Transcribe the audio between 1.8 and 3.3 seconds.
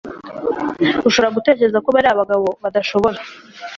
ko bariya bagabo badashobora